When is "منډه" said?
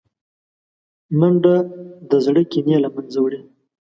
1.19-1.55